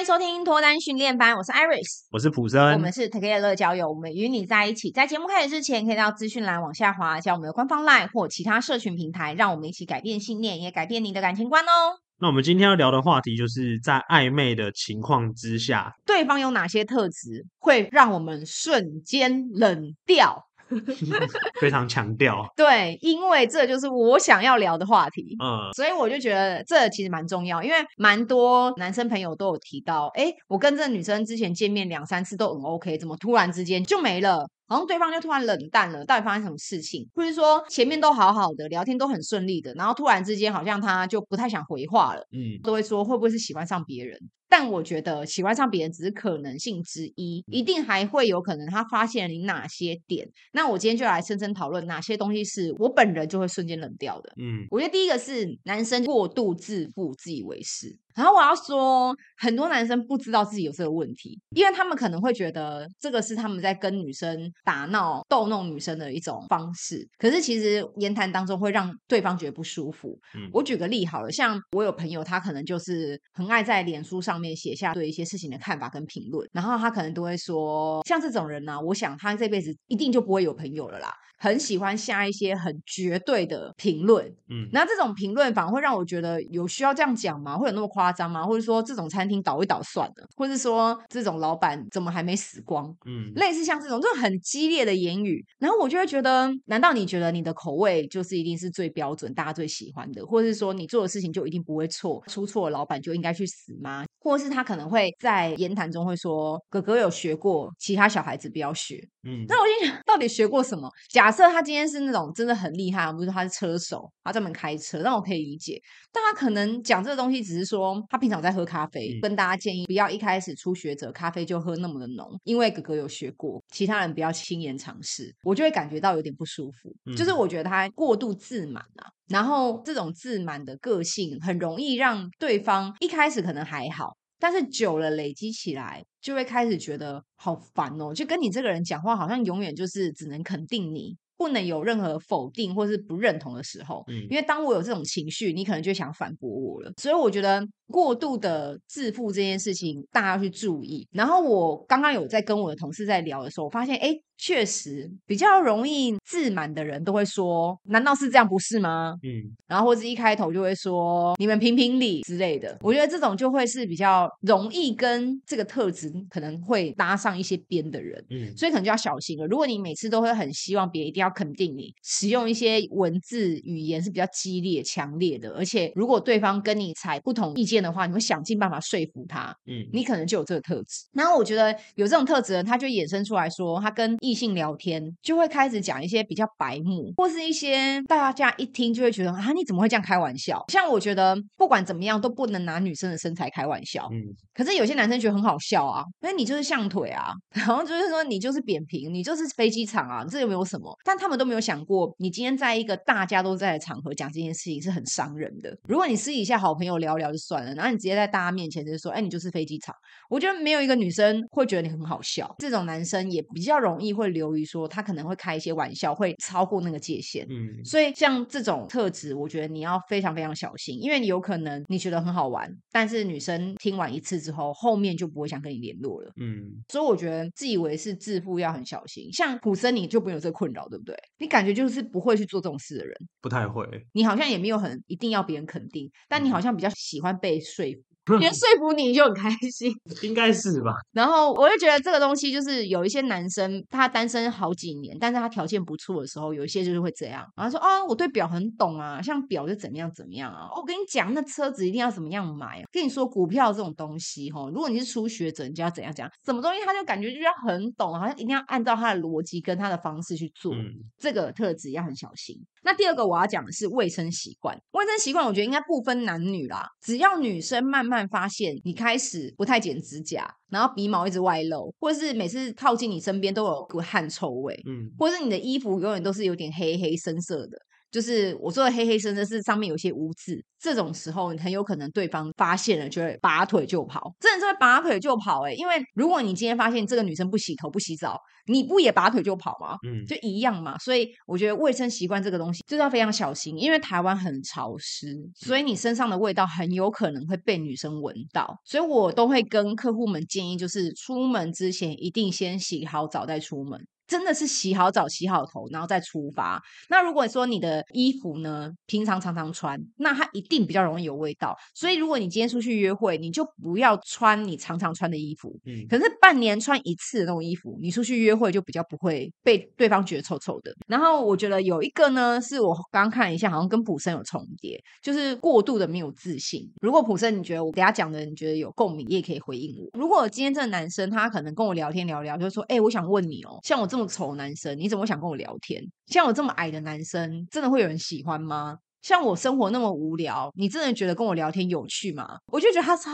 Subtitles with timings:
[0.00, 4.90] 迎收听脱单训练班，我是 Iris，我是普森，我们是 Together 乐交友，我们与你在一起。
[4.90, 11.98] 在节目开始之前，可以到资讯栏往下滑，加我们的官方 LINE 或其他社群平台，让我们一起改变信念，也改变你的感情观哦。
[12.18, 20.46] 那我们今天要聊的话题，就是在暧昧的情况之下，对方有哪些特质会让我们瞬间冷掉？
[21.60, 34.48] 非常强调，对，因为这就是我想要聊的话题，嗯，所以我就觉得这其实蛮重要，因为蛮多男生朋友都有提到，哎，我跟这个女生之前见面两三次都很 OK，怎么突然之间就没了？
[34.70, 37.04] 好像对方就突然冷淡了，到底发生什么事情？
[37.12, 44.16] 或者说前面都好好的，聊天都很顺利的，然后突然之间好像他就不太想回话了，嗯，都会说会不会是喜欢上别人？
[44.48, 50.28] 但我觉得喜欢上别人只是可能性之一，一定还会有可能他发现了你哪些点。
[50.52, 54.32] 那我今天就来深深讨论哪些东西是我本人就会瞬间冷掉的。
[54.38, 57.96] 嗯，我觉得第一个是男生过度自负、自以为是。
[58.14, 67.06] 然后我要说，很多男生不知道自己有这个问题，因为他们可能会觉得这个是他们在跟女生打闹、逗弄女生的一种方式。
[67.18, 70.18] 可是其实言谈当中会让对方觉得不舒服。
[70.34, 81.14] 嗯，我举个例好了，像我有朋友，他可能就是很爱在脸书上面写下对一些事情的看法跟评论，然后他可能都会说，像这种人呢、啊，我想他这辈子一定就不会有朋友了啦。
[81.42, 87.56] 很喜欢下一些很绝对的评论，嗯，那这种评论反而会让我觉得有需要这样讲吗？
[87.56, 88.44] 会有那么夸张吗？
[88.44, 92.94] 或者说这种餐厅倒一倒算了，或者说这种老板怎么还没死光？
[93.06, 104.04] 嗯，类似像这种这种很激烈的言语，然后我就会觉得，难道你觉得你的口味就是一定是最标准、大家最喜欢的，或者是说你做的事情就一定不会错，出错的老板就应该去死吗？
[104.22, 110.90] 或者是他可能会在言谈中会说：“哥哥有学过，其他小孩子不要学。”嗯，那我心想，到底学过什么？
[111.10, 115.80] 假设他今天是那种真的很厉害，比如说他是车手，他专门开车，那我可以理解。
[116.12, 125.34] 但他可能讲这个东西，只是说他平常在喝咖啡，嗯、跟大家建议不要一开始初学者咖啡就喝那么的浓，因为哥哥有学过，其他人不要轻言尝试。
[125.44, 129.06] 我就会感觉到有点不舒服，嗯、就是我觉得他过度自满啊。
[129.28, 138.12] 然后这种自满的个性，很容易让对方一开始可能还好，但是久了累积起来，就会开始觉得好烦哦。
[138.14, 144.02] 就跟你这个人讲话，好像永远就是只能肯定你，不能有任何否定或是不认同的时候。
[144.08, 146.90] 嗯，因为当我有这种情绪，你可能就想反驳我了。
[146.96, 151.06] 所以我觉得过度的自负这件事情，大家要去注意。
[151.12, 154.16] 然后我刚刚有在跟我的同事在聊的时候，我发现，哎。
[154.42, 168.24] 确实比较容易自满的人都会说：“难道是这样不是吗？”嗯，然后或者一开头就会说：“你们评评理之类的。”我觉得这种就会是比较容易跟这个特质可能会搭上一些边的人。
[168.30, 169.46] 嗯，所以可能就要小心了。
[169.46, 179.54] 如果你每次都会很希望别人一定要肯定你，使用一些文字语言是比较激烈、强烈的，而且如果对方跟你采不同意见的话，你会想尽办法说服他。
[179.66, 181.06] 嗯，你可能就有这个特质。
[181.12, 190.64] 然后我觉得有这种特质的人，他就衍生出来说，他跟异性聊天就会开始讲一些比较白目，或是一些大家一听就会觉得啊，你怎么会这样开玩笑？
[190.68, 194.08] 像我觉得不管怎么样都不能拿女生的身材开玩笑。
[194.12, 194.22] 嗯，
[194.54, 200.96] 可是有些男生觉得很好笑啊，因为你就是象腿啊， 然后就是说你就是扁平，你就是飞机场啊，这有没有什么？
[201.04, 205.76] 但他们都没有想过，你今天在一个大家都在的场合讲这件事情是很伤人的。
[205.88, 209.94] 如果你私底下好朋友聊聊就算了，然后你直接在大家面前就说，哎，你就是飞机场，
[210.30, 212.54] 我觉得没有一个女生会觉得你很好笑。
[212.60, 214.64] 这种男生也比较容易会流于。
[214.70, 217.44] 说，他可能会开一些玩笑，会超过那个界限。
[217.50, 226.30] 嗯，所以像这种特质，我觉得你要非常非常小心，因为你有可能你觉得很好玩，但是女生听完一次之后，后面就不会想跟你联络了。
[226.40, 229.28] 嗯，所以我觉得自以为是自负要很小心。
[229.32, 231.16] 像普森，你就没有这个困扰，对不对？
[231.40, 233.84] 你感觉就是不会去做这种事的人，不太会。
[234.12, 238.00] 你好像也没有很一定要别人肯定，但你好像比较喜欢被说服。
[238.38, 240.92] 别人说服你，你就很开心， 应该是吧？
[241.10, 247.44] 然后我就觉得这个东西就是有一些男生，他单身好几年，但是他条件不错的时候，有一些就是会这样。
[247.56, 250.68] 然后说啊，我对表很懂啊，像表就怎么样怎么样啊。
[250.76, 252.84] 我跟你讲，那车子一定要怎么样买。
[252.92, 260.72] 跟你说股票这种东西，哈，如果你是初学者，你就要怎样怎样，什么东西他就感觉就要很懂，好像一定要按照他的逻辑跟他的方式去做。
[260.72, 262.56] 嗯、这个特质要很小心。
[262.82, 264.76] 那第二个我要讲的是卫生习惯。
[264.92, 277.78] 卫生习惯，我觉得应该不分男女啦，只要女生慢慢发现你开始不太剪指甲，然后鼻毛一直外露，或者是每次靠近你身边都有股汗臭味，嗯，或者是你的衣服永远都是有点黑黑深色的。
[278.10, 288.36] 就是我做的黑黑深深是上面有些污渍，这种时候很有可能对方发现了就会拔腿就跑，真的是会拔腿就跑哎、欸，因为如果你今天发现这个女生不洗头不洗澡，
[288.66, 289.96] 你不也拔腿就跑吗？
[290.06, 290.98] 嗯，就一样嘛。
[290.98, 304.00] 所以我觉得卫生习惯这个东西就是要非常小心，因为台湾很潮湿，所以你身上的味道很有可能会被女生闻到，所以我都会跟客户们建议，就是出门之前一定先洗好澡再出门。
[304.30, 306.80] 真的是洗好澡、洗好头，然后再出发。
[307.08, 311.76] 那如果说你的衣服呢，平常常常穿，那它一定比较容易有味道。
[311.96, 315.76] 所以如果你今天出去约会，你就不要穿你常常穿的衣服。
[315.84, 320.94] 嗯，可是半年穿一次的那种衣服，你出去约会就比较不会被对方觉得臭臭的。
[321.08, 326.88] 然后我觉得有一个呢，是我刚刚看了一下，好像跟普生有重叠，就是过度的没有自信。
[327.00, 330.08] 如果普生你觉得我给他讲的你觉得有共鸣，你也可以回应我。
[330.16, 334.19] 如果今天这个男生他可能跟我聊天聊聊，就说，哎、欸，我想问你哦，像我这么。
[334.26, 336.02] 丑男生，你怎么想跟我聊天？
[336.26, 338.98] 像我这么矮的男生，真的会有人喜欢吗？
[339.22, 342.58] 像我生活那么无聊，你真的觉得跟我聊天有趣吗？
[342.72, 343.30] 我就觉得他超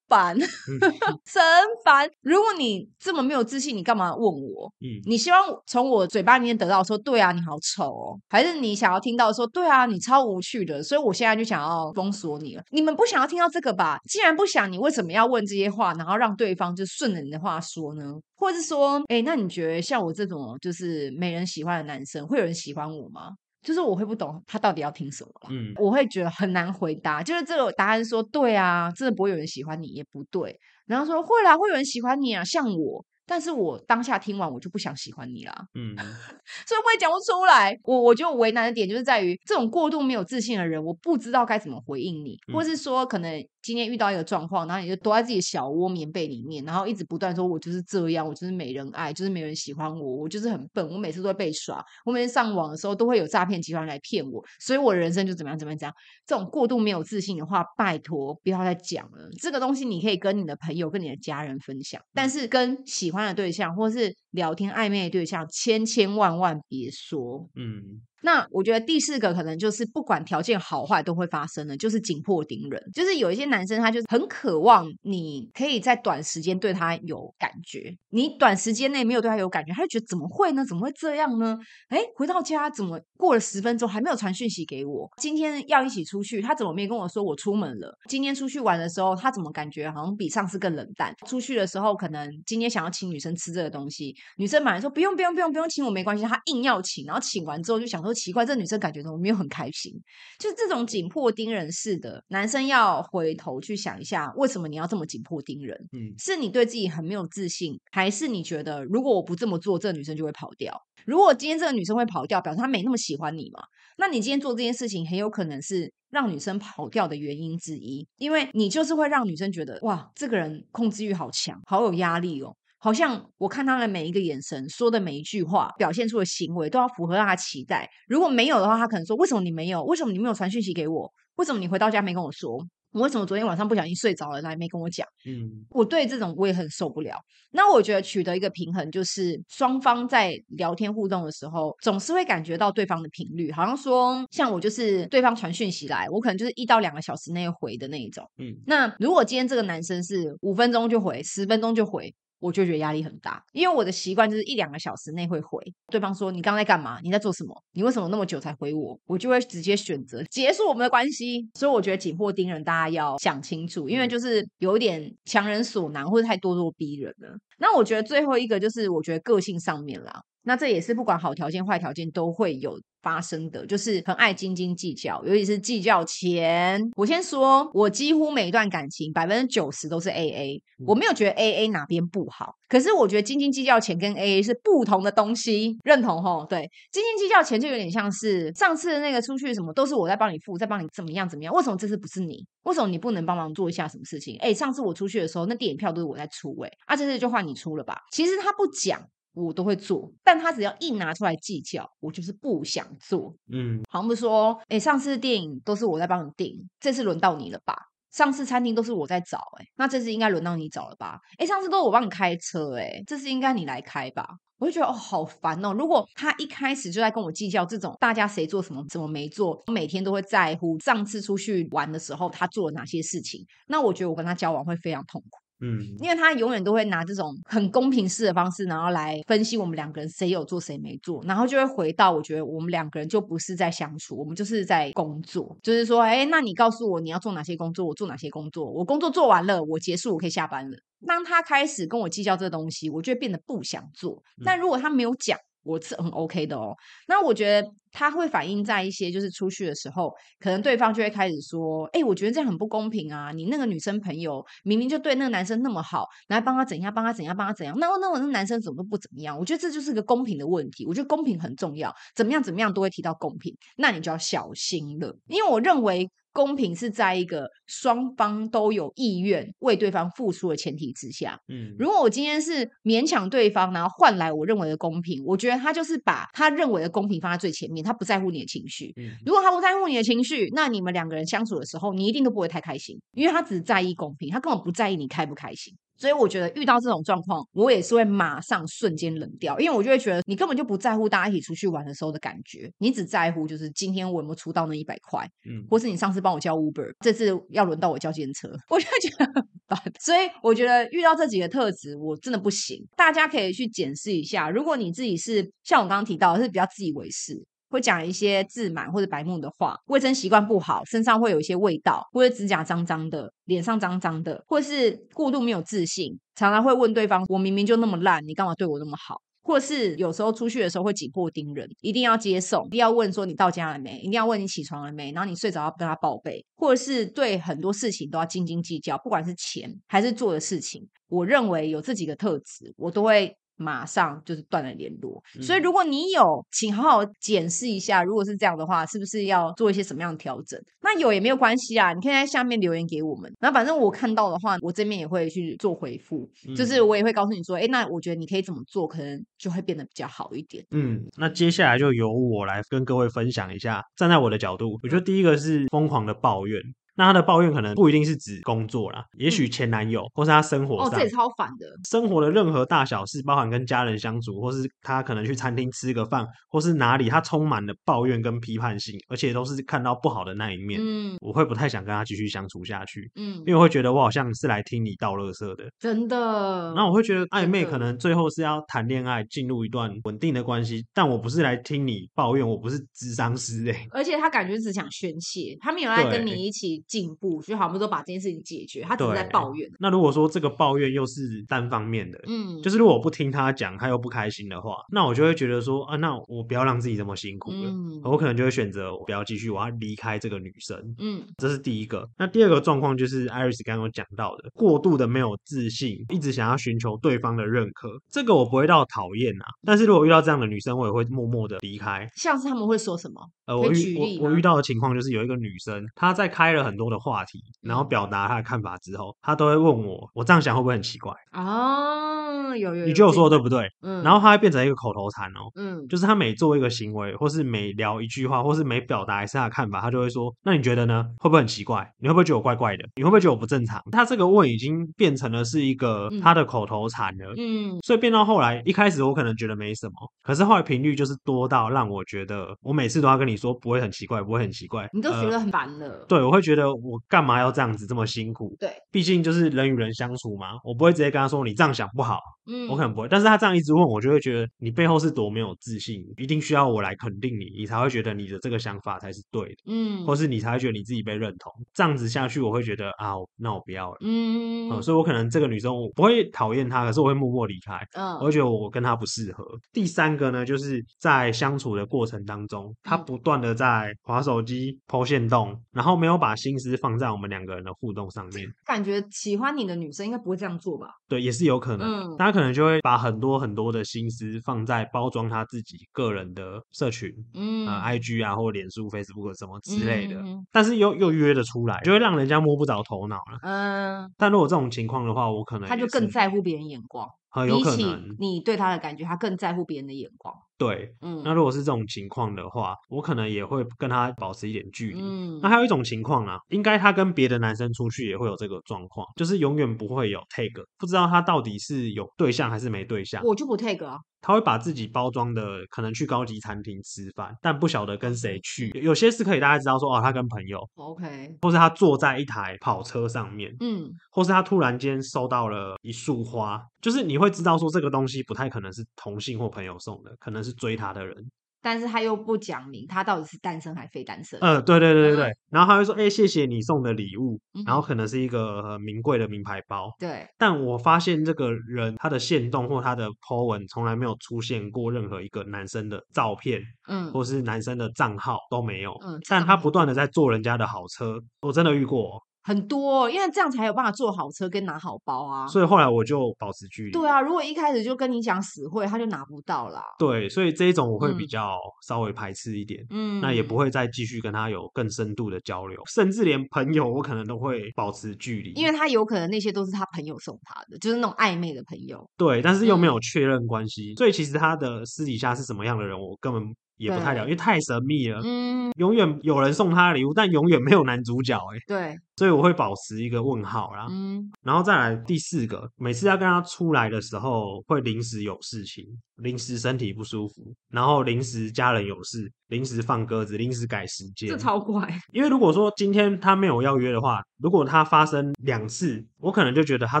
[0.08, 0.36] 烦，
[1.30, 1.42] 真
[1.84, 2.08] 烦。
[2.22, 4.72] 如果你这么没有自信，你干嘛问我？
[4.80, 12.62] 嗯，你希望从我嘴巴里面得到说，对啊，你好丑哦，还是你想要听到说，对啊，你超无趣的，所以我现在就想要封锁你了。
[12.70, 13.98] 你们不想要听到这个吧？
[14.08, 18.14] 既然不想，你为什么要问这些话，然后让对方就顺着你的话说呢？
[18.36, 23.30] 或者是说，哎，那你觉得像我这种就是没人喜欢的男生，会有人喜欢我吗？
[23.66, 27.20] 就是我会不懂他到底要听什么了，嗯，我会觉得很难回答。
[27.20, 30.56] 就是这个答案说对啊，真的不会有人喜欢你，也不对。
[30.86, 33.04] 然后说会啦，会有人喜欢你啊，像我。
[33.28, 35.52] 但是我当下听完，我就不想喜欢你啦。
[35.74, 35.96] 嗯，
[36.64, 37.76] 所以我也讲不出来。
[37.82, 43.44] 我我觉得我为难的点就是在于这种过度没有自信的人，我不知道该怎么回应你，或是说可能。
[43.66, 59.28] 今天遇到一个状况，然后你就躲在自己的小窝棉被里面，然后一直不断说：“我就是这样，我就是没人爱，就是没人喜欢我，我就是很笨，我每次都会被耍，我每次上网的时候都会有诈骗集团来骗我，所以我的人生就怎么样怎么样怎么样。”这种过度没有自信的话，拜托不要再讲了。
[59.40, 67.48] 这个东西你可以跟你的朋友、跟你的家人分享，但是跟喜欢的对象或是聊天暧昧的对象，千千万万别说。
[67.56, 68.00] 嗯。
[68.22, 72.82] 那我觉得第四个可能就是不管条件好坏都会发生的，就是紧迫盯人。
[72.92, 80.64] 就是有一些男生他就是很渴望你可以在短时间对他有感觉，你短时间内没有对他有感觉，他就觉得怎么会呢？
[80.64, 81.56] 怎么会这样呢？
[81.88, 85.08] 哎，回到家怎么过了十分钟还没有传讯息给我？
[85.20, 87.96] 今天要一起出去，他怎么没跟我说我出门了？
[88.08, 91.14] 今天出去玩的时候，他怎么感觉好像比上次更冷淡？
[91.26, 98.15] 出去的时候可能今天想要请女生吃这个东西，女生马上说不用不用不用不用请我没关系，他硬要请，然后请完之后就想说。
[98.16, 99.92] 奇怪，这女生感觉怎么没有很开心？
[100.38, 105.76] 就是这种紧迫盯人式的男生，要回头去想一下，为什么你要这么紧迫盯人？
[105.92, 110.74] 嗯，是你对自己很没有自信，还是你觉得如果我不这么做，这个女生就会跑掉？
[111.04, 113.62] 如果今天这个女生会跑掉，表示她没那么喜欢你嘛？
[113.98, 122.54] 那你今天做这件事情，很有可能是让女生跑掉的原因之一，因为你就是会让女生觉得哇，这个人控制欲好强，好有压力哦。
[122.78, 127.88] 好像我看他的每一个眼神，说的每一句话，表现出的行为，都要符合他的期待。
[128.06, 129.82] 如果没有的话，他可能说：“为什么你没有？
[129.84, 131.10] 为什么你没有传讯息给我？
[131.36, 132.58] 为什么你回到家没跟我说？
[132.92, 137.18] 我为什么昨天晚上不小心睡着了，来没跟我讲？”嗯，我对这种我也很受不了。
[137.50, 148.24] 那我觉得取得一个平衡，就是双方在聊天互动的时候，总是会感觉到对方的频率，好像说，像我就是对方传讯息来，我可能就是一到两个小时内回的那一种。
[148.38, 152.14] 嗯，那如果今天这个男生是五分钟就回，十分钟就回。
[152.38, 156.98] 我就觉得压力很大，因为我的习惯就是一两个小时内会回对方说，你刚刚在干嘛？
[157.02, 157.62] 你在做什么？
[157.72, 158.98] 你为什么那么久才回我？
[159.06, 161.48] 我就会直接选择结束我们的关系。
[161.54, 167.36] 所以我觉得紧迫盯人，大家要想清楚，因为就是有点强人所难，或者太咄咄逼人了。
[167.58, 172.80] 那我觉得最后一个就是我觉得个性上面啦，那这也是不管好条件坏条件都会有。
[173.02, 176.82] 发生的就是很爱斤斤计较，尤其是计较钱。
[176.96, 182.52] 我先说，我几乎每一段感情百分之九十都是 AA，我没有觉得 AA 哪边不好。
[182.68, 186.44] 可是我觉得斤斤计较钱跟 AA 是不同的东西，认同吼？
[186.50, 192.44] 对，斤斤计较钱就有点像是上次那个出去什么都是我在帮你付，在帮你怎么样怎么样，为什么这次不是你？
[192.64, 194.36] 为什么你不能帮忙做一下什么事情？
[194.40, 198.00] 哎，上次我出去的时候，那电影票都是我在出，哎，啊，这次就换你出了吧？
[198.10, 199.00] 其实他不讲。
[199.44, 203.34] 我都会做，但他只要一拿出来计较，我就是不想做。
[203.52, 207.76] 嗯，好像不说，哎，上次电影都是我在帮你订，这次轮到你了吧？
[208.10, 211.20] 上次餐厅都是我在找，哎，那这次应该轮到你找了吧？
[211.36, 214.26] 哎，上次都是我帮你开车，哎，这次应该你来开吧？
[214.58, 215.74] 我就觉得哦，好烦哦。
[215.74, 225.38] 如果他一开始就在跟我计较这种大家谁做什么，怎么没做，我每天都会在乎上次出去玩的时候他做了哪些事情，那我觉得我跟他交往会非常痛苦。
[225.60, 240.76] 嗯，因为他永远都会拿这种很公平式的方式，然后来分析我们两个人谁有做谁没做，然后就会回到我觉得我们两个人就不是在相处，我们就是在工作，就是说，哎，那你告诉我你要做哪些工作，我做哪些工作，我工作做完了，我结束，我可以下班了。
[241.06, 244.22] 当他开始跟我计较这个东西，我就会变得不想做。
[244.44, 246.74] 但如果他没有讲，我是很 OK 的哦。
[247.08, 253.32] 那我觉得他会反映在一些就是出去的时候，可能对方就会开始说：“哎，我觉得这样很不公平啊！
[253.32, 257.74] 你那个女生朋友明明就对那个男生那么好，来帮他怎样，帮他怎样，帮他怎样。
[257.78, 259.38] 那那我那男生怎么都不怎么样？
[259.38, 260.84] 我觉得这就是个公平的问题。
[260.84, 271.40] 我觉得公平很重要，怎么样怎么样都会提到公平，那你就要小心了，因为我认为。”公平是在一个双方都有意愿为对方付出的前提之下。
[271.48, 278.92] 嗯，如果我今天是勉强对方，然后换来我认为的公平，我觉得他就是把他认为的公平放在最前面，他不在乎你的情绪。
[278.96, 285.74] 嗯，如果他不在乎你的情绪，那你们两个人相处的时候，你一定都不会太开心，因为他只在意公平，他根本不在意你开不开心。
[285.98, 299.34] 所以我觉得遇到这种状况，我也是会马上瞬间冷掉，因为我就会觉得你根本就不在乎大家一起出去玩的时候的感觉，你只在乎就是今天我有没有出到那一百块，嗯，或是你上次帮我叫 Uber，这次要轮到我叫计程车，我就觉得很
[299.68, 299.92] 烦。
[299.98, 302.78] 所以我觉得遇到这几个特质，我真的不行。
[302.94, 307.42] 大家可以去检视一下，如果你自己是像我刚刚提到的是比较自以为是。
[307.68, 333.36] 会讲一些自满或者白目的话，卫生习惯不好，身上会有一些味道，或者指甲脏脏的，脸上脏脏的，或是过度没有自信，常常会问对方：“我明明就那么烂，你干嘛对我那么好？”或是有时候出去的时候会紧迫盯人，一定要接送，一定要问说你到家了没，一定要问你起床了没，然后你睡着要跟他报备，或者是对很多事情都要斤斤计较，不管是钱还是做的事情，我认为有这几个特质，我都会。
[333.56, 340.60] 马上就是断了联络，嗯、所以如果你有，请好好检视一下，如果是这样的话，是不是要做一些什么样的调整？
[340.82, 343.32] 那有也没有关系啊，你可以在下面留言给我们。
[343.40, 350.64] 那反正我看到的话，我这边也会去做回复，嗯、就是我也会告诉你说，哎，那我觉得你可以怎么做，可能就会变得比较好一点。
[350.70, 356.60] 嗯，那接下来就由我来跟各位分享一下，站在我的角度，我觉得第一个是疯狂的抱怨。
[356.96, 361.66] 那他的抱怨可能不一定是指工作啦，也许前男友，或是他生活上，哦，这也超烦的。
[361.88, 370.80] 生活的任何大小事，包含跟家人相处，或是他可能去餐厅吃个饭，或是哪里，他充满了抱怨跟批判性，而且都是看到不好的那一面。
[370.82, 373.10] 嗯，我会不太想跟他继续相处下去。
[373.16, 375.64] 嗯，因为我会觉得我好像是来听你倒垃圾的。
[375.78, 376.72] 真的。
[376.74, 383.86] 那我会觉得暧昧可能最后是要谈恋爱，进入一段稳定的关系，但我不是来听你抱怨，我不是智商师哎。
[383.90, 389.68] 而且他感觉只想宣泄，他没有来跟你一起进步，就好像都把这件事情解决，他只是在抱怨。
[389.78, 402.08] 那如果说这个抱怨又是单方面的，嗯，就是如果我不听他讲，他又不开心的话，那我就会觉得说啊，那我不要让自己这么辛苦了，嗯，我可能就会选择我不要继续，我要离开这个女生，嗯，这是第一个。
[402.18, 412.08] 那第二个状况就是 Iris 刚刚讲到的，过度的没有自信，一直想要寻求对方的认可，这个我不会到讨厌啊，但是如果遇到这样的女生，我也会默默的离开。
[412.14, 413.20] 像是他们会说什么？
[413.46, 421.12] 呃，我遇我我遇到的情况就是有一个女生，她在开了很多的话题，然后表达他的看法之后，他都会问我，我这样想会不会很奇怪？
[421.32, 423.68] 哦，有有，有，你觉得我说的对不对？
[423.82, 431.06] 嗯，然后他会变成一个口头禅哦，嗯，就是他每做一个行为，或是每聊一句话，或是每表达一次她的看法，他就会说，那你觉得呢？
[431.18, 431.88] 会不会很奇怪？
[431.98, 432.84] 你会不会觉得我怪怪的？
[432.96, 433.80] 你会不会觉得我不正常？
[433.92, 439.92] 他这个问已经变成了是一个他的口头禅了，嗯，所以变到后来，一开始我可能觉得没什么，
[440.22, 443.36] 可是后来频率就是多到让我觉得我每次都要跟你。
[443.36, 445.86] 说不会很奇怪，不会很奇怪，你都觉得很烦了。
[445.86, 448.56] 呃，对，我会觉得我干嘛要这样子这么辛苦？
[448.58, 452.20] 对，毕竟就是人与人相处嘛，我不会直接跟他说你这样想不好。
[452.46, 459.56] 嗯，我可能不会，但是他这样一直问我，就会觉得你背后是多没有自信，一定需要我来肯定你，你才会觉得你的这个想法才是对的。
[459.66, 461.52] 嗯，或是你才会觉得你自己被认同。
[461.74, 463.96] 这样子下去，我会觉得啊，那我不要了。
[464.00, 467.78] 嗯，嗯，所以我可能这个女生我不会讨厌她，可是我会默默离开。
[467.94, 469.44] 嗯，我会觉得我跟她不适合。
[469.72, 478.46] 第三个呢，就是在相处的过程当中，她不断的在划手机、抛线动，然后没有把心思放在我们两个人的互动上面。
[478.64, 480.88] 感觉喜欢你的女生应该不会这样做吧？
[481.08, 481.86] 对，也是有可能。
[481.86, 493.38] 嗯，可能就会把很多很多的心思放在包装他自己个人的社群，嗯，呃，IG 啊，或脸书、Facebook 什么之类的，嗯、但是又又约得出来，就会让人家摸不着头脑了。
[493.42, 497.08] 嗯，但如果这种情况的话，我可能他就更在乎别人眼光，
[497.46, 497.84] 比起
[498.18, 500.34] 你对他的感觉，他更在乎别人的眼光。
[500.58, 505.00] 对，嗯，那如果是这种情况的话，我可能也会跟他保持一点距离。
[505.00, 513.22] 嗯，那还有一种情况啊，应该他跟别的男生出去也会有这个状况，就是永远不会有 take，不知道他到底是有对象还是没对象。
[513.24, 513.98] 我就不 take 啊。
[514.22, 518.70] 他会把自己包装的可能去高级餐厅吃饭，但不晓得跟谁去。
[518.82, 531.14] 有些是可以大家知道说哦，他跟朋友，OK，或是他坐在一台跑车上面，嗯，或是他突然间收到了一束花，就是你会知道说这个东西不太可能是同性或朋友送的，可能是追他的人。
[531.62, 534.38] 但是他又不讲明他到底是单身还是非单身。
[534.38, 535.26] 呃，对对对对对。
[535.26, 537.40] 嗯、然后他会说：“哎、欸，谢谢你送的礼物。
[537.54, 539.90] 嗯”然后可能是一个很名贵的名牌包。
[539.98, 540.24] 对。
[540.38, 548.92] 但我发现这个人他的线动或他的 po 文从来没有出现过任何一个男生的照片，嗯，或是男生的账号都没有。
[549.02, 549.18] 嗯。
[549.28, 552.22] 但他不断的在坐人家的好车，我真的遇过。
[552.46, 555.48] 很多，因为这样才有办法坐好车跟拿好包啊。
[555.48, 556.92] 所以后来我就保持距离。
[556.92, 559.82] 对啊，如果一开始就跟你讲死会，他就拿不到啦。
[559.98, 562.86] 对，所以这一种我会比较稍微排斥一点。
[562.90, 572.08] 嗯，那也不会再继续跟他有更深度的交流，甚至连朋友我可能都会保持距离，因为他有可能那些都是他朋友送他的，就是那种暧昧的朋友。
[572.16, 576.42] 对，但是又没有确认关系，嗯，所以其实他的私底下是什么样的人，我根本。
[576.76, 578.20] 也不太了，因为太神秘了。
[578.24, 581.38] 嗯，永远有人送他的礼物，但永远没有男主角。
[581.38, 583.86] 哎，对，所以我会保持一个问号啦。
[583.90, 588.84] 嗯，然后再来第四个，每次要跟他出来的时候，会临时有事情，
[589.16, 594.28] 临时身体不舒服，然后临时家人有事，临时放鸽子，临时改时间。
[594.28, 594.88] 这超怪。
[595.12, 600.00] 因为如果说今天他没有要约的话，如果他发生两次，我可能就觉得他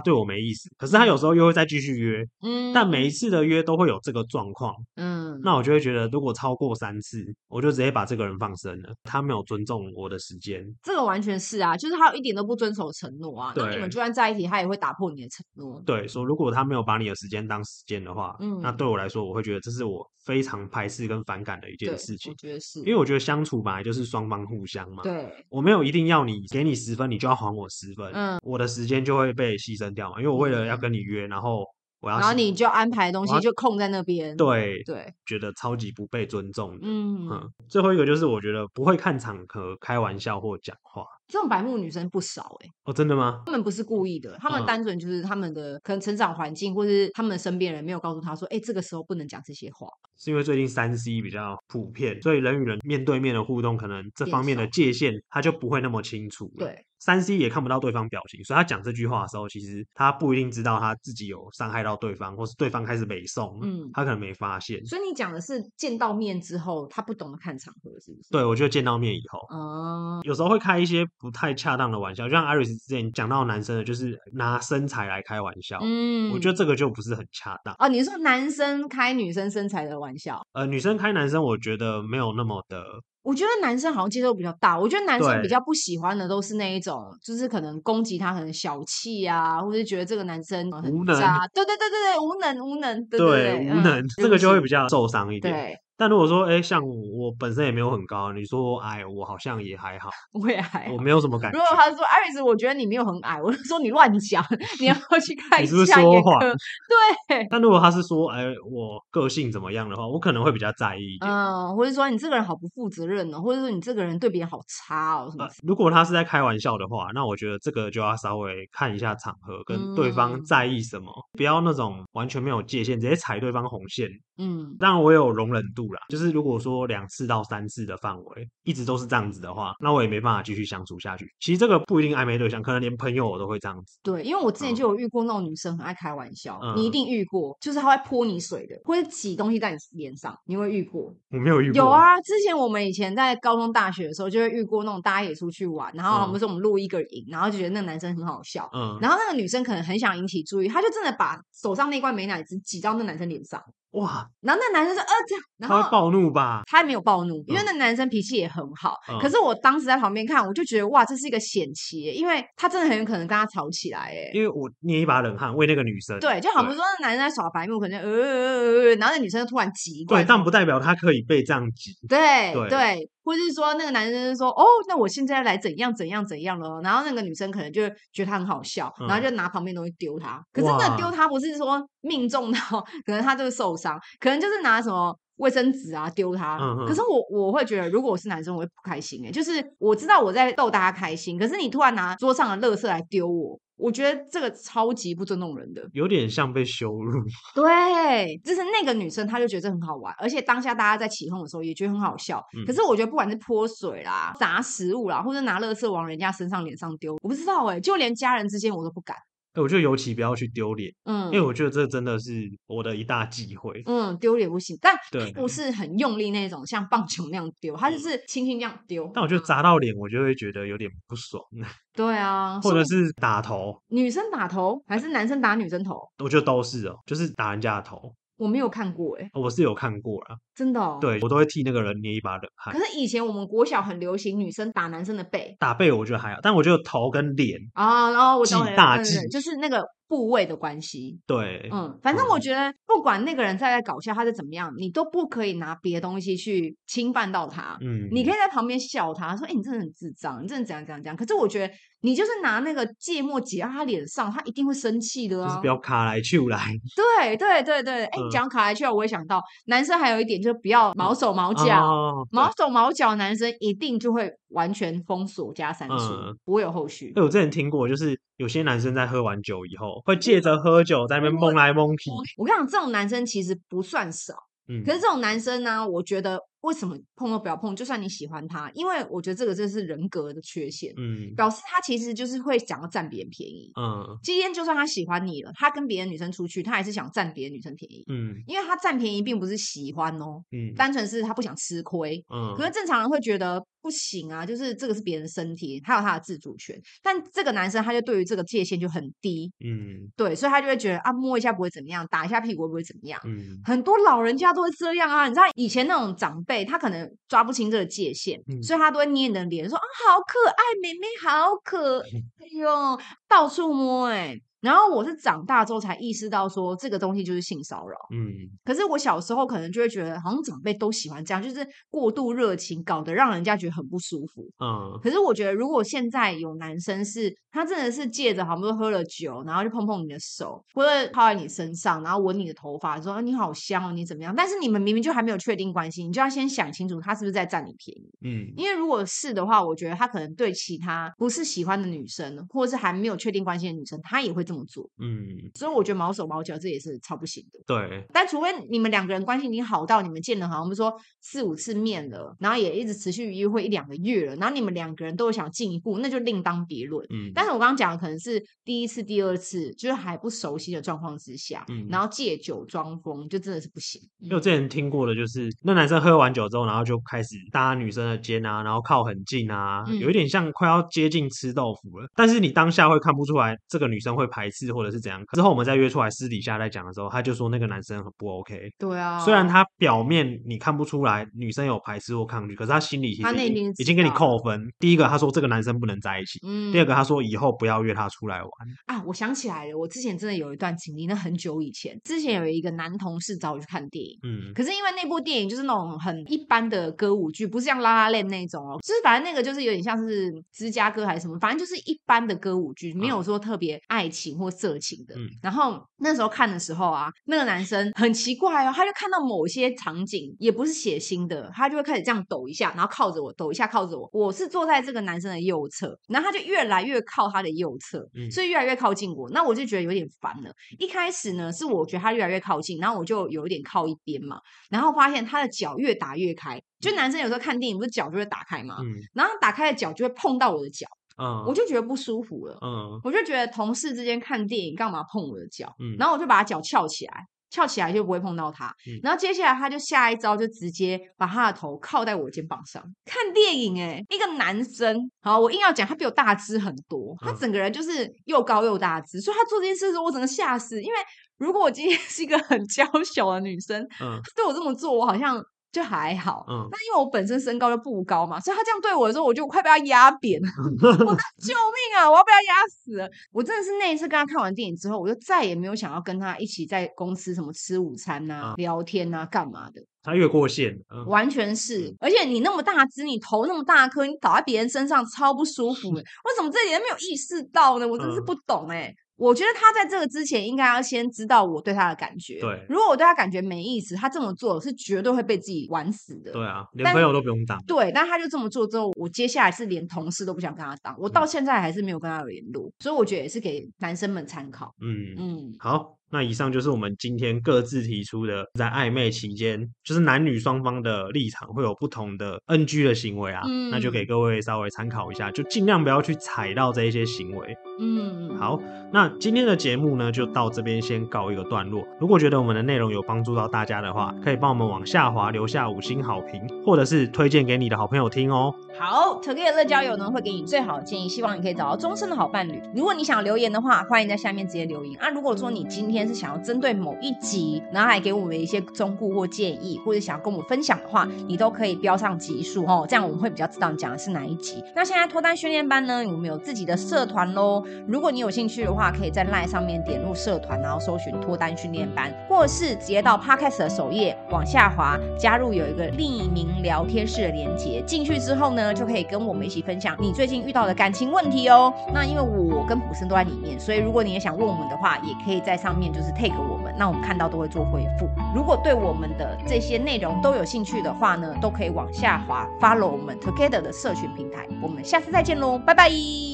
[0.00, 0.68] 对我没意思。
[0.76, 2.24] 可是他有时候又会再继续约。
[2.42, 4.74] 嗯，但每一次的约都会有这个状况。
[4.96, 6.76] 嗯，那我就会觉得，如果超过。
[6.76, 8.92] 三次，我就直接把这个人放生了。
[9.04, 13.54] 他没有尊重我的时间，这个完全是啊，就是他一点都不遵守承诺啊。
[13.54, 15.82] 对，那你们就算在一起，他也会打破你的承诺。
[15.86, 22.30] 对，说如果他没有把你的时间当时间的话，嗯，那对我来说，我会觉得这是我非常排斥跟反感的一件事情。
[22.30, 25.02] 我觉得是，因为我觉得相处本来就是双方互相嘛。
[25.02, 28.10] 对，我没有一定要你给你十分，你就要还我十分。
[28.12, 31.64] 嗯，我的时间就会被牺牲掉嘛，因为我为了要跟你约，然后。
[32.06, 36.78] 然后你就安排的东西就空在那边，对对，觉得超级不被尊重的。
[36.82, 41.04] 嗯嗯，最后一个就是我觉得不会看场合开玩笑或讲话。
[41.28, 43.42] 这种白目女生不少哎、欸，哦，真的吗？
[43.46, 49.88] 他们不是故意的，他们单纯就是他们的可能成长环境，或是他们身边人没有告诉他说，哎，这个时候不能讲这些话。
[50.16, 56.48] 是因为最近三 C 比较普遍，所以人与人面对面的互动，可能这方面的界限他就不会那么清楚。
[56.56, 64.84] 对，三 C 也看不到对方表情，所以他讲这句话的时候，其实他不一定知道他自己有伤害到对方，或是对方开始美送，嗯，他可能没发现。
[64.86, 68.30] 所以你讲的是见到面之后，他不懂得看场合，是不是？
[68.30, 75.78] 对，我觉得见到面以后，哦、嗯，有时候会开一些不太恰当的玩笑，就像 Iris 之前讲到男生的，就是拿身材来开玩笑。
[75.82, 77.74] 嗯，我觉得这个就不是很恰当。
[77.78, 80.40] 哦，你是说男生开女生身材的玩笑？
[80.52, 82.84] 呃，女生开男生，我觉得没有那么的。
[83.26, 84.78] 我觉得男生好像接受比较大。
[84.78, 91.16] 我觉得男生比较不喜欢的都是那一种，就是可能攻击他很小气啊，或者觉得这个男生很无能。
[91.52, 93.04] 对对对对对，无能无能。
[93.06, 95.52] 对，对，对，对，无能，嗯，这个就会比较受伤一点。
[95.52, 95.76] 对。
[95.96, 101.58] 但如果说，哎、欸，像我本身也没有很高，你说我矮，我好像也还好，我也还好，我没有什么感觉。
[101.58, 104.44] 如果他说艾瑞斯，我觉得你没有很矮，我就说你乱讲，
[104.78, 105.66] 你要去看一下。
[105.66, 106.40] 你是不是说谎？
[106.40, 107.46] 对。
[107.50, 111.30] 但如果他是说，哎、欸，我个性怎么样的话，我可能会比较在意一点。
[111.30, 115.50] 嗯，或者说你这个人好不负责任哦，或者说你这个人对别人好差哦，什么、呃？
[115.66, 124.08] 如果他是在开玩笑的话，那我觉得这个就要稍微看一下场合，跟对方在意什么，嗯、不要那种完全没有界限，直接踩对方红线。
[124.38, 131.26] 嗯，当然我有容忍度啦，就是如果说两次到三次的范围一直都是这样子的话，那我也没办法继续相处下去。
[131.40, 133.98] 其实这个不一定暧昧对象，可能连朋友我都会这样子。
[134.02, 141.12] 对，因为我之前就有遇过那种女生很爱开玩笑，嗯、你一定遇过，就是她会泼你水的，或者挤东西在你脸上，你会遇过？
[141.30, 141.76] 我没有遇过。
[141.78, 153.60] 有啊，之前我们以前在高中、大学的时候，就会遇过那种大家也出去玩，然后我们说我们录一个影，然后就觉得那个男生很好笑，嗯，然后那个女生可能很想引起注意，她就真的把手上那罐美乃滋挤到那男生脸上。
[153.92, 154.26] 哇！
[154.40, 156.62] 然后那男生说：“呃，这样。”然后他会暴怒吧？
[156.66, 158.94] 他没有暴怒，因为那男生脾气也很好。
[159.08, 164.00] 嗯、可是我当时在旁边看，我就觉得哇，这是一个险棋，因为他真的很有可能跟他吵起来。
[164.00, 166.18] 哎，因为我捏一把冷汗为那个女生。
[166.20, 170.22] 对，就好比说那男生在耍白目，可能呃呃呃呃，然后那女生就突然挤过来。
[170.22, 171.92] 对，但不代表他可以被这样急。
[172.08, 172.68] 对对。
[172.68, 180.40] 对或者是说那个男生说哦，那我现在来怎样怎样怎样了，然后那个女生可能就觉得他很好笑，然后就拿旁边东西丢他。
[180.52, 182.58] 可是那丢他不是说命中到，
[183.04, 186.58] 可能他就是受伤，可能就是拿什么卫生纸啊丢他。
[186.86, 189.30] 可是我我会觉得，如果我是男生，我会不开心哎。
[189.30, 197.22] 就是我知道我在逗大家开心，可是你突然拿桌上的垃圾来丢我，我觉得这个超级不尊重人的，有点像被羞辱。
[197.54, 202.42] 对，就是那个女生，她就觉得这很好玩，而且当下大家在起哄的时候也觉得很好笑。
[202.56, 209.14] 嗯、可是我觉得不管是泼水啦、砸食物啦，或者拿垃圾往人家身上、脸上丢，我不知道哎、欸，就连家人之间我都不敢。
[209.56, 214.94] 我觉得尤其不要去丢脸，嗯，因为我觉得这真的是我的一大忌讳，嗯，丢脸不行，但
[215.34, 219.10] 不是很用力那种，像棒球那样丢，他就是轻轻这样丢。
[219.14, 221.42] 但我觉得砸到脸，我就会觉得有点不爽。
[221.94, 225.96] 对啊，或者是打头，女生打头还是男生打女生头？
[226.18, 228.12] 我觉得都是哦，就是打人家的头。
[228.36, 232.74] 我没有看过哎、欸，我是有看过啊，真的、哦，对我都会替那个人捏一把冷汗。
[232.74, 239.82] 可是以前我们国小很流行女生打男生的背，打背我觉得还好，但我觉得头跟脸啊，然后我懂了，大忌就是那个。
[240.08, 247.76] 部位的关系，对，嗯，反正我觉得不管那个人再在搞笑，他是怎么样，你都不可以拿别的东西去侵犯到他。
[247.80, 255.48] 嗯，你可以在旁边笑他，说：“哎、欸，你真的很智障，你真的怎样怎样怎样。”可是我觉得你就是拿那个芥末挤到他脸上，他一定会生气的啊！
[255.48, 256.72] 就是不要卡来去来。
[256.94, 267.12] 对对对对，哎、欸，讲卡来去来，我也想到男生还有一点就是不要毛手毛脚，嗯、毛手毛脚，男生一定就会完全封锁加删除，嗯、不会有后续。
[267.16, 268.16] 哎，我之前听过，就是。
[268.36, 272.10] 有些男生在喝完酒以后，会借着喝酒在那边蒙来蒙去。
[272.36, 274.34] 我跟你讲，这种男生其实不算少。
[274.68, 276.40] 嗯，可是这种男生呢，我觉得。
[276.62, 277.76] 为什么碰都不要碰？
[277.76, 306.56] 就算你喜欢他，因为我觉得这个就是人格的缺陷，嗯，表示他其实就是会想要占别人便宜，嗯，今天就算他喜欢你了，他跟别的女生出去，他还是想占别的女生便宜，嗯，因为他占便宜并不是喜欢哦，嗯，单纯是他不想吃亏，嗯，可是正常人会觉得不行啊，就是这个是别人的身体，他有他的自主权，但这个男生他就对于这个界限就很低，嗯，对，所以他就会觉得啊，摸一下不会怎么样，打一下屁股会不会怎么样，嗯，很多老人家都会这样啊，你知道以前那种长辈。
[306.66, 312.00] 他可能抓不清这个界限，嗯、所以他都会捏你的脸，说啊，好可爱，妹妹好可
[312.40, 314.42] 爱哟，到处摸哎、欸。
[314.66, 318.26] 然后我是长大之后才意识到说这个东西就是性骚扰，嗯，
[318.64, 324.98] 可是我小时候可能就会觉得好像长辈都喜欢这样，就是过度热情，搞得让人家觉得很不舒服，嗯。
[325.00, 334.34] 可是我觉得如果现在有男生是他真的是借着好不容易喝了酒，然后就碰碰你的手，或者靠在你身上，然后闻你的头发，说你好香哦，你怎么样？
[334.36, 338.52] 但是你们明明就还没有确定关系，你就要先想清楚他是不是在占你便宜，嗯。
[338.56, 347.60] 因为如果是的话，我觉得他可能对其他不是喜欢的女生，或者是还没有确定关系的女生，他也会这么做，嗯，所以我觉得毛手毛脚这也是超不行的。
[347.66, 357.04] 对，但除非你们两个人关系已经好到你们见了好像比如说四五次面了，然后也一直持续约会一两个月了，然后你们两个人都有想进一步，那就另当别论。
[357.10, 364.00] 嗯，但是我刚刚讲的可能是第一次、第二次，就是还不熟悉的状况之下，嗯，然后借酒装疯，就真的是不行。
[364.18, 375.24] 因为我之前听过的就是那男生喝完酒之后，然后就开始搭女生的肩啊，然后靠很近啊，嗯，有一点像快要接近吃豆腐了，但是你当下会看不出来这个女生会排斥或者是怎样。
[375.32, 378.68] 之后我们再约出来私底下再讲的时候，他就说那个男生很不 OK。
[378.78, 384.60] 对啊，虽然他表面你看不出来女生有排斥或抗拒，可是他心里其实已经，已经给你扣分。
[384.78, 388.50] 第一个他说这个男生不能在一起，嗯，第二个他说以后不要约他出来玩。
[388.86, 405.14] 啊，我想起来了，我之前真的有一段经历，那很久以前，之前有一个男同事找我去看电影，嗯，可是因为那部电影就是那种很一般的歌舞剧，不是像拉拉链那种哦，就是反正那个就是有点像是芝加哥还是什么，反正就是一般的歌舞剧，没有说特别爱情或色情的。
[405.14, 414.08] 嗯，然后那时候看的时候啊，那个男生很奇怪哦，他就看到某些场景也不是血腥的，他就会开始这样抖一下，然后靠着我，抖一下靠着我。
[414.12, 419.28] 我是坐在这个男生的右侧，然后他就越来越靠他的右侧，嗯，所以越来越靠近我。
[419.30, 420.50] 那我就觉得有点烦了。
[420.78, 424.38] 一开始呢，是我觉得他越来越靠近，然后我就有一点靠一边嘛，
[424.70, 426.60] 然后发现他的脚越打越开。
[426.78, 430.86] 就男生有时候看电影不是脚就会打开嘛，嗯，然后打开的脚就会碰到我的脚。
[431.18, 432.58] 嗯，我就觉得不舒服了。
[432.62, 435.74] 嗯，我就觉得同事之间看电影干嘛碰我的脚？
[435.80, 438.66] 嗯，然后我就把他脚翘起来，翘起来就不会碰到他。
[438.86, 443.80] 嗯，然后接下来他就下一招就直接把他的头靠在我肩膀上看电影。
[443.80, 450.82] 哎，一个男生，好，我硬要讲他比我大只很多，他整个人就是又高又大只，所以他做这件事的时候我整个吓死。
[450.82, 450.94] 因为
[451.38, 455.42] 如果我今天 是一个很娇小的女生，嗯，他对我这么做，我好像。
[455.76, 460.48] 就还好，嗯，那因为我本身身高就不高嘛，所以他这样对我的时候，我就快被他压扁了。
[460.80, 461.04] 我说
[461.38, 462.10] 救命啊！
[462.10, 463.06] 我要被他压死了！
[463.30, 469.82] 我真的是那一次跟他看完电影之后，我就再也没有想要跟他一起在公司什么吃午餐啊、嗯、聊天啊、干嘛的。
[470.02, 471.94] 他越过线，嗯、完全是。
[472.00, 475.90] 而且你那么大只，你头那么大颗，你倒在别人身上超不舒服。
[475.92, 477.86] 为什么这点没有意识到呢？
[477.86, 478.94] 我真是不懂哎、欸。
[479.16, 482.38] 我觉得他在这个之前应该要先知道我对他的感觉。
[482.40, 486.32] 对，如果我对他感觉没意思，他这么做是绝对会被自己玩死的。
[486.32, 487.58] 对啊，连朋友都不用当。
[487.66, 490.94] 对，但他就这么做之后，我接下来是连同事都不想跟他当。
[490.98, 494.74] 我到现在还是没有跟他有联络，嗯、所以我觉得也是给男生们参考。
[494.80, 495.96] 嗯嗯，好。
[496.16, 507.54] 那以上就是我们今天各自提出的，在暧昧期间，就是男女双方的立场会有不同的 NG 的行为啊，嗯、那就给各位稍微参考一下，就尽量不要去踩到这一些行为。
[507.78, 508.58] 嗯，好，
[508.90, 511.86] 那今天的节目呢，就到这边先告一个段落。
[512.00, 518.54] 如果觉得我们的内容有帮助到大家的话，可以帮我们往下滑留下五星好评，或者是推荐给你的好朋友听哦。
[518.78, 522.62] 好，Together 乐交友呢会给你最好的建议，希望你可以找到终身的好伴侣。
[522.74, 525.08] 如果你想留言的话，欢迎在下面直接留言啊。
[525.08, 534.62] 如果说你今天是想要针对某一集，然后来给我们一些忠告或建议，或者想要跟我们分享的话，你都可以标上集数哦，这样我们会比较知道你讲的是哪一集。
[534.74, 537.64] 那现在脱单训练班呢，我们有自己的社团喽。
[537.86, 547.82] 如果你有兴趣的话，可以在 LINE 上面点入社团，然后搜寻脱单训练班，或者是直接到 Podcast 的首页往下滑，加入有一个匿名聊天室的连接。
[547.86, 551.72] 进去之后呢，就可以跟我们一起分享你最近遇到的感情问题哦。
[551.92, 555.86] 那因为我跟普生都在里面，所以如果你也想问我们的话，也可以在上面。
[555.96, 558.06] 就是 take 我们，那我们看到都会做回复。
[558.34, 564.46] 如果对我们的这些内容都有兴趣的话呢，都可以往下滑 follow 我们 Together 的社群平台。
[564.60, 566.26] 我们下次再见喽，拜拜。